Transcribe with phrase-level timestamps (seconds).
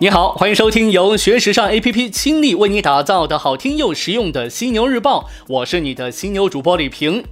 [0.00, 7.24] 你好，欢迎收听由学时尚 APP 倾力为你打造的好听又实用的《犀牛日报》，我是你的犀牛主播李平。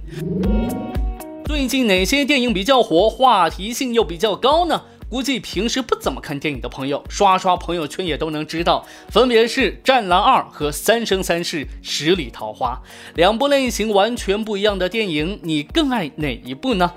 [1.45, 4.81] 最近哪些电影比较火，话题性又比较高呢？
[5.07, 12.81] 估计平时不怎么看电影的朋友，刷刷朋友圈也都能知道，分别是《战狼二》和《三生三世十里桃花》
[13.15, 16.91] 两部类型完全不一样的电影，你更爱哪一部呢？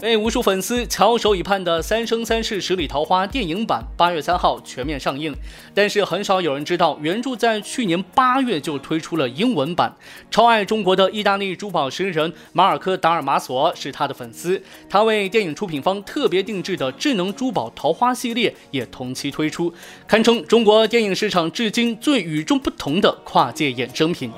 [0.00, 5.34] 被无数粉丝翘首以盼的《三生三世十里桃花》电影版八月三号全面上映，
[5.74, 9.96] 但是很少有人知道，原著在去年八月就推出了英文版。
[10.30, 19.74] 超爱中国的意大利珠宝诗人马尔科·达尔马索是他的粉丝，他为电影出品方特别定制的智能珠宝桃花系列也同期推出，
[20.06, 24.30] 堪称中国电影市场至今最与众不同的跨界衍生品。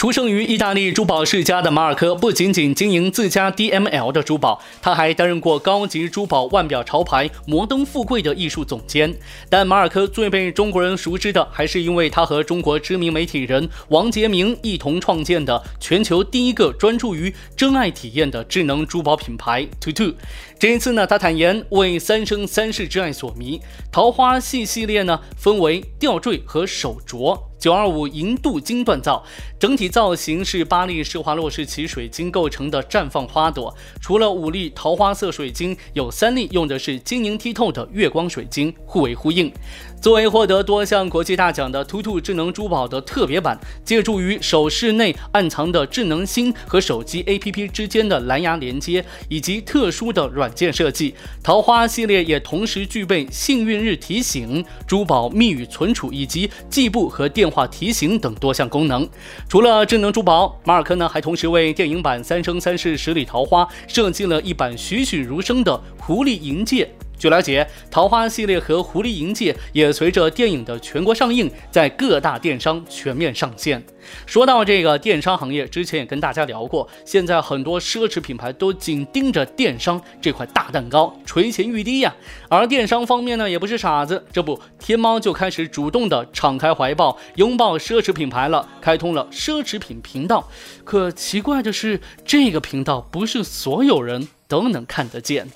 [0.00, 9.14] 出生于意大利珠宝世家的马尔科，不仅仅经营自家 DML 的珠宝，他还担任过高级珠宝腕表潮牌摩登富贵的艺术总监。
[9.50, 20.14] 但马尔科最被中国人熟知的，还是因为他和中国知名媒体人王杰明一同创建的全球第一个专注于真爱体验的智能珠宝品牌 t o t o
[20.58, 23.60] 这一次呢，他坦言为三生三世之爱所迷。
[23.92, 27.49] 桃花系系列呢，分为吊坠和手镯。
[27.60, 29.22] 九二五银镀金锻造，
[29.58, 33.72] 整体造型是巴黎施华洛世奇水晶构成的绽放花朵。
[34.00, 39.52] 除了五粒桃花色水晶，有三粒用的是晶莹剔透的月光水晶，互为呼应。
[40.00, 59.06] 作为获得多项国际大奖的 TUTU 智能珠宝的特别版，借助于首饰内暗藏的智能芯和手机 APP 之间的蓝牙连接，以及特殊的软件设计，桃花系列也同时具备幸运日提醒、珠宝密语存储以及计步和电话提醒等多项功能。
[59.50, 66.90] 除了智能珠宝，马尔科呢还同时为电影版《三生三世十里桃花》设计了一版栩栩如生的狐狸银戒。
[67.20, 73.84] 据了解，桃花系列和狐狸银戒也随着电影的全国上映，在各大电商全面上线。
[74.24, 82.16] 说到这个电商行业，之前也跟大家聊过，现在很多奢侈品牌都紧盯着电商这块大蛋糕，垂涎欲滴呀。
[82.48, 90.48] 而电商方面呢，也不是傻子，这不，天猫就开始主动的敞开怀抱，拥抱奢侈品牌了，开通了奢侈品频道。
[90.84, 95.46] 可奇怪的是，这个频道不是所有人都能看得见。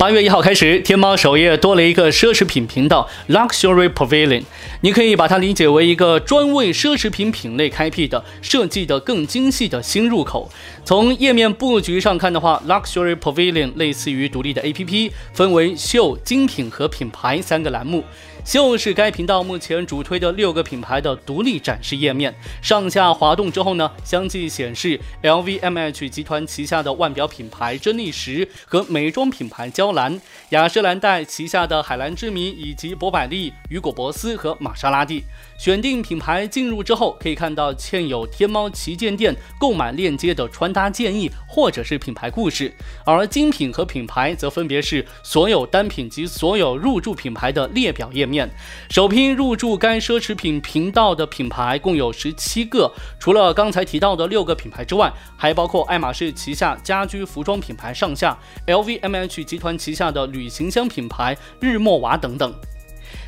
[0.00, 4.44] 八月一号开始，天猫首页多了一个奢侈品频道 Luxury Pavilion，
[4.80, 10.50] 你可以把它理解为一个专为奢侈品品类开辟的、设计的更精细的新入口。
[10.86, 18.02] 从页面布局上看的话，Luxury Pavilion 类似于独立的 APP，分为秀、精品和品牌三个栏目。
[18.44, 35.22] 就是该频道目前主推的六个品牌的独立展示页面，上下滑动之后呢，相继显示 LVMH 集团旗下的腕表品牌真力时和美妆品牌娇兰、雅诗兰黛旗下的海蓝之谜以及博百利、雨果博斯和玛莎拉蒂。
[35.58, 42.72] 选定品牌进入之后，可以看到嵌有天猫旗舰店购买链接的穿搭建议或者是品牌故事，
[43.04, 48.29] 而精品和品牌则分别是所有单品及所有入驻品牌的列表页面。
[48.30, 48.48] 面
[48.88, 62.54] 首批入驻该奢侈品频道的品牌共有十七个，除了刚才提到的六个品牌之外，还包括爱马仕旗下家居服装品牌上下，LVMH 集团旗下的旅行箱品牌日默瓦等等。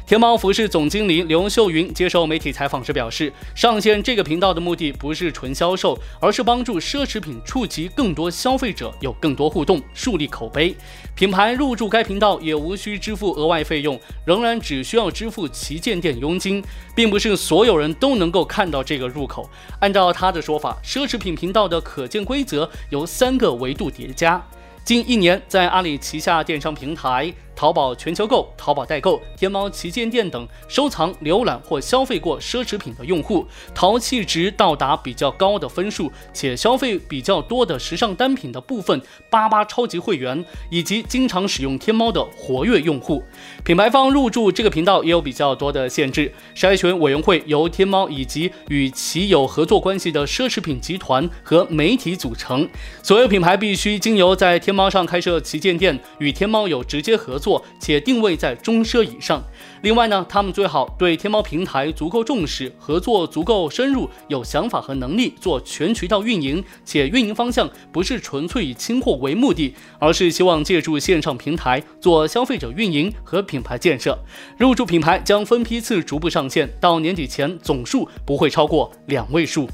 [0.05, 10.75] 天猫服饰总经理刘秀云接受媒体采访时表示，上线这个频道的目的不是纯销售，而是帮助奢侈品触及更多消费者，有更多互动，树立口碑。
[11.15, 16.63] 品牌入驻该频道也无需支付额外费用，仍然只需要支付旗舰店佣金，
[16.95, 19.49] 并不是所有人都能够看到这个入口。
[19.81, 24.45] 按照他的说法，奢侈品频道的可见规则由三个维度叠加。
[24.85, 27.33] 近一年，在阿里旗下电商平台。
[27.63, 39.01] 淘宝全球购、淘宝代购、天猫旗舰店等收藏、浏览或消费过奢侈品的用户，淘气值到达比较高的分数，且消费比较多的时尚单品的部分
[39.31, 43.23] 八八超级会员，以及经常使用天猫的活跃用户，
[43.63, 46.33] 品牌方入驻这个频道也有比较多的限制。
[46.57, 52.69] 筛选委员会由天猫以及与其有合作关系的奢侈品集团和媒体组成，
[53.05, 57.52] 所有品牌必须经由在天猫上开设旗舰店，与天猫有直接合作。
[57.81, 59.43] 且定位在中奢以上。
[59.83, 74.17] 另外呢，他们最好对天猫平台足够重视，合作足够深入，有想法和能力做全渠道运营，且运营方向不是纯粹以清货为目的，而是希望借助线上平台做消费者运营和品牌建设。
[74.57, 79.67] 入驻品牌将分批次逐步上线，到年底前总数不会超过两位数。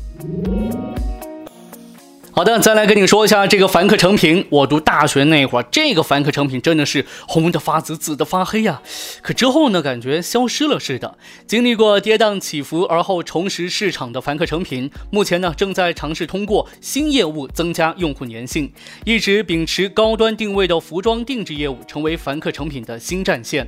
[2.38, 4.46] 好的，再来跟你说一下这个凡客诚品。
[4.48, 8.80] 我读大学那会儿，这个凡客诚品真的是红的发紫，紫的发黑呀。
[9.22, 11.18] 可之后呢，感觉消失了似的。
[11.48, 18.72] 经历过跌宕起伏而后重拾市场的凡客诚品，目前呢正在尝试通过新业务增加用户粘性，
[19.04, 23.66] 一直秉持高端定位的服装定制业务，成为凡客诚品的新战线。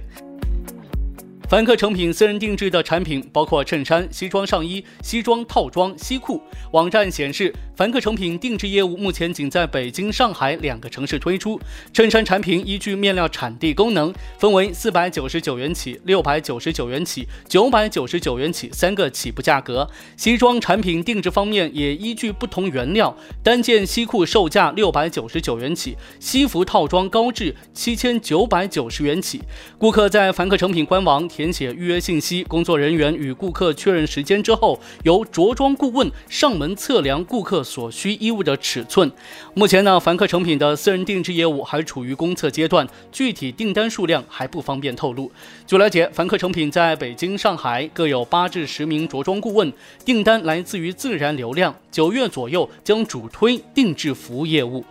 [1.50, 6.40] 凡客诚品私人定制的产品包括衬衫、西装上衣、西装套装、西裤。
[6.70, 11.60] 网站显示，凡客诚品定制业务目前仅在北京、上海两个城市推出。
[11.92, 19.90] 衬衫产品依据面料产地功能，分为四百九十九元起、六百九十九元起、九百九十九元起三个起步价格。
[20.16, 29.42] 西装产品定制方面也依据不同原料，单件西裤售价六百九十九元起，西服套装高至七千九百九十元起。
[29.78, 31.28] 顾客在凡客诚品官网。
[31.40, 39.10] 填写预约信息，工作人员与顾客确认时间之后，由着装顾问上门测量顾客所需衣物的尺寸。
[39.54, 45.32] 目前呢，凡客诚品的私人定制业务还处于公测阶段，具体订单数量还不方便透露。
[45.66, 49.72] 据了解，凡客诚品在北京、上海各有八至十名着装顾问，
[50.04, 51.74] 订单来自于自然流量。
[51.90, 54.84] 九月左右将主推定制服务业务。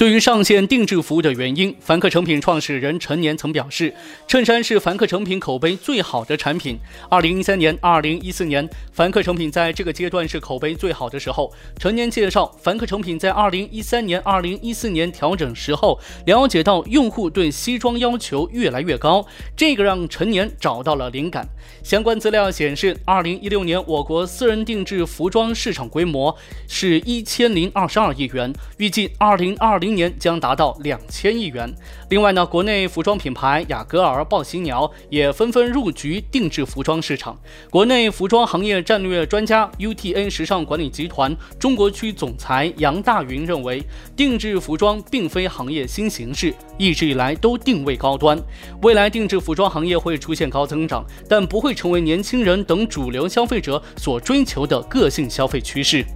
[0.00, 3.94] 对于上线定制服务的原因，凡客诚品创始人陈年曾表示，
[4.26, 6.78] 衬衫是凡客诚品口碑最好的产品。
[7.10, 11.52] 二零一三年、二零一四年，凡客诚品在这个阶段是口碑最好的时候。
[11.78, 21.46] 陈年介绍，凡客诚品在二零一三年、二零一四年调整时候，了解到用户对西装要求越来越高，这个让陈年找到了灵感。
[21.82, 26.34] 相关资料显示，二零一六年我国私人定制服装市场规模
[26.66, 29.89] 是一千零二十二亿元，预计二零二零。
[29.90, 31.68] 今年将达到两千亿元。
[32.10, 37.36] 另外呢，国内服装品牌雅戈尔、抱喜鸟也纷纷入局定制服装市场。
[37.70, 43.82] 国内服装行业战略专家 UTA 时尚管理集团中国区总裁杨大云认为，
[44.14, 48.40] 定制服装并非行业新形式，一直以来都定位高端。
[48.82, 56.06] 未来定制服装行业会出现高增长，但不会成为年轻人等主流消费者所追求的个性消费趋势。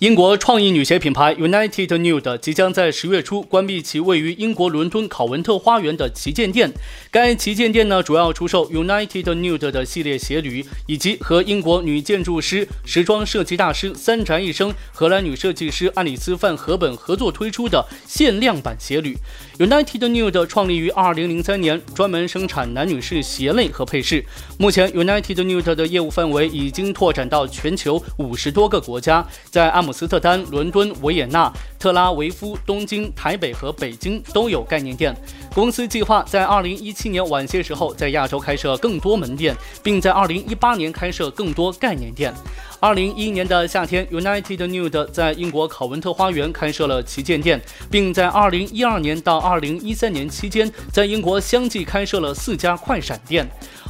[0.00, 6.70] 英国创意女鞋品牌 United Nude 即将在十月初关闭其位于英国伦敦考文特花园的旗舰店。
[7.10, 19.16] 该旗舰店呢，主要出售 United Nude 的系列鞋履，以及和英国女建筑师、时装设计大师三宅一生、荷兰女设计师安里斯·范·荷本合作推出的限量版鞋履。
[19.58, 24.22] United Nude 创立于2003年，专门生产男女士鞋类和配饰。
[24.58, 35.14] 目前，United Nude 的业务范围已经拓展到全球五十多个国家，在阿姆斯特丹、伦敦、维也纳、特拉维夫、东京、台北和北京都有概念店。
[35.54, 42.34] 公司计划在2017年晚些时候在亚洲开设更多门店，并在2018年开设更多概念店。
[42.80, 47.60] 二零一一年的夏天，United Nude 在英国考文特花园开设了旗舰店，
[47.90, 53.48] 并在二零一二年到二零一三年期间，在英国相继开设了四家快闪店。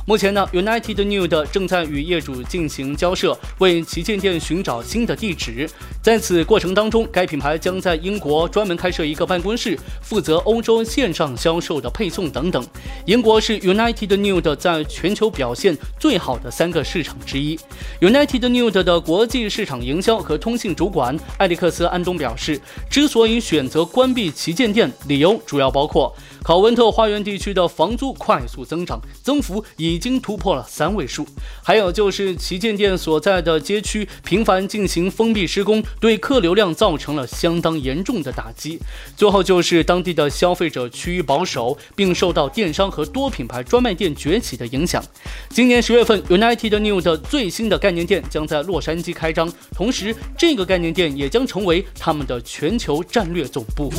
[0.09, 5.69] 目前呢，United Nude 正在与业主进行交涉，为旗舰店寻找新的地址。
[6.01, 12.65] 在此过程当中，该品牌将在英国专门开设一个办公室，负责欧洲线上销售的配送等等。
[13.05, 17.59] 英国是 United Nude 在全球表现最好的三个市场之一。
[18.01, 26.15] United Nude 的国际市场营销和通信主管艾利克斯·安东表示，之所以选择关闭旗舰店，理由主要包括。
[26.45, 29.65] 考文特花园地区的房租快速增长，增幅
[29.97, 31.27] 已经突破了三位数。
[31.63, 38.79] 还有就是旗舰店所在的街区频繁进行封闭施工，对客流量造成了相当严重的打击。
[39.17, 45.03] 最后就是当地的消费者趋于保守，并受到电商和多品牌专卖店崛起的影响。
[45.49, 53.91] 今年十月份，United New 的最新的概念店将在洛杉矶开张，同时这个概念店也将成为他们的全球战略总部。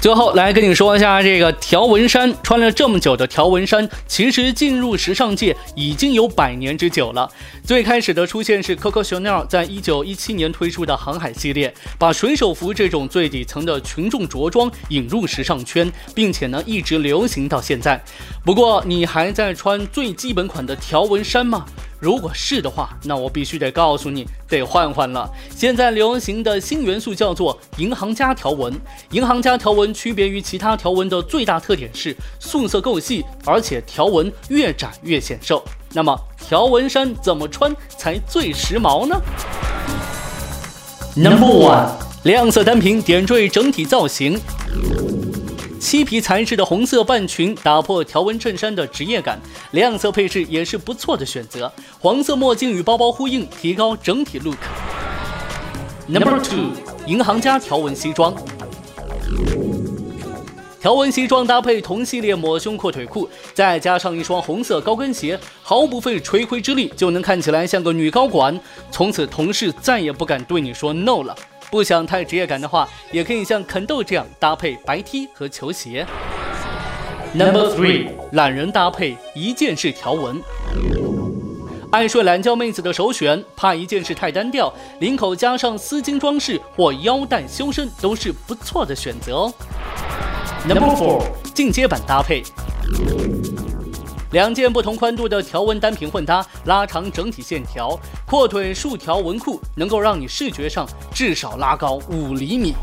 [0.00, 7.28] 最后来跟你说一下，这个条纹衫穿了这么久的条纹衫，其实进入时尚界已经有百年之久了。
[7.64, 18.00] 最开始的出现是 Coco Chanel 在一九一七年推出的航海系列，把水手服这种最底层的群众着装引入时尚圈，并且呢一直流行到现在。
[18.44, 21.66] 不过，你还在穿最基本款的条纹衫吗？
[21.98, 25.30] 如果是的话，那我必须得告诉你，得换换了。
[25.50, 28.72] 现在流行的新元素叫做银行家条纹。
[29.10, 35.64] 银行家条纹区别于其他条纹的最大特点是素色够细，而且条纹越窄越显瘦。
[35.92, 39.18] 那么条纹衫怎么穿才最时髦呢
[41.16, 41.88] ？Number one，
[42.24, 44.38] 亮色单品点缀整体造型。
[45.78, 49.38] 漆皮材质的红色半裙打破条纹衬衫的职业感，
[49.72, 51.70] 亮色配饰也是不错的选择。
[52.00, 54.56] 黄色墨镜与包包呼应，提高整体 look。
[56.08, 56.70] Number two，
[57.06, 58.34] 银行家条纹西装。
[60.80, 68.58] 条纹西装搭配同系列抹胸阔腿裤，再加上一双红色高跟鞋，毫不费吹灰之力就能看起来像个女高管。
[68.90, 71.36] 从此同事再也不敢对你说 no 了。
[71.70, 76.06] 不想太职业感的话，也可以像肯豆这样搭配白 T 和球鞋。
[77.34, 80.40] Number three，懒人搭配一件式条纹。
[81.90, 89.52] 爱睡懒觉妹子的首选，怕一件式太单调，领口加上丝巾装饰或腰带修身都是不错的选择哦。
[90.66, 91.22] Number four，
[91.54, 92.42] 进阶版搭配，
[94.32, 102.74] 两件不同宽度的条纹单品混搭，拉长整体线条，阔腿竖条纹裤能够让你视觉上至少拉高五厘米。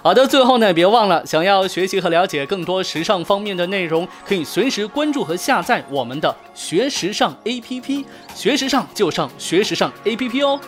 [0.00, 10.58] 好的，最后呢，别忘了，想要学习和了解更多时尚方面的内容，可以随时关注和下载我们的学时尚 APP，学时尚就上学时尚 APP 哦。